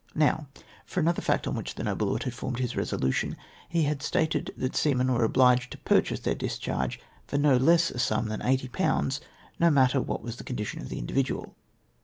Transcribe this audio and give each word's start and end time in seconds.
"Now 0.25 0.47
for 0.83 0.99
another 0.99 1.21
fact 1.21 1.45
on 1.45 1.53
which 1.53 1.75
the 1.75 1.83
noble 1.83 2.07
lord 2.07 2.23
had 2.23 2.33
formed 2.33 2.57
his 2.57 2.75
resolution. 2.75 3.37
He 3.69 3.83
had 3.83 4.01
stated 4.01 4.51
that 4.57 4.75
seamen 4.75 5.13
were 5.13 5.23
obliged 5.23 5.69
to 5.69 5.77
purchase 5.77 6.21
their 6.21 6.33
discharge 6.33 6.99
by 7.29 7.37
no 7.37 7.55
less 7.55 7.91
a 7.91 7.99
sum 7.99 8.27
than 8.27 8.39
80^., 8.39 9.19
no 9.59 9.69
matter 9.69 10.01
what 10.01 10.23
was 10.23 10.37
the 10.37 10.43
condition 10.43 10.81
of 10.81 10.89
the 10.89 10.97
individual. 10.97 11.55